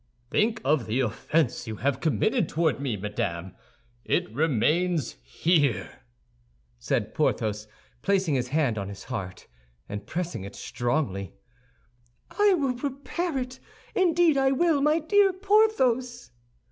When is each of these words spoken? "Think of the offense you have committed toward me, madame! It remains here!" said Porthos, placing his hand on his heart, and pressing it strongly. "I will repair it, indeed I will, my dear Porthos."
"Think 0.31 0.61
of 0.65 0.87
the 0.87 0.99
offense 1.01 1.67
you 1.67 1.75
have 1.75 1.99
committed 1.99 2.49
toward 2.49 2.79
me, 2.79 2.97
madame! 2.97 3.53
It 4.03 4.33
remains 4.33 5.11
here!" 5.21 6.01
said 6.79 7.13
Porthos, 7.13 7.67
placing 8.01 8.33
his 8.33 8.47
hand 8.47 8.79
on 8.79 8.89
his 8.89 9.03
heart, 9.03 9.45
and 9.87 10.07
pressing 10.07 10.43
it 10.43 10.55
strongly. 10.55 11.35
"I 12.31 12.55
will 12.55 12.73
repair 12.73 13.37
it, 13.37 13.59
indeed 13.93 14.37
I 14.37 14.49
will, 14.51 14.81
my 14.81 14.97
dear 14.97 15.31
Porthos." 15.33 16.31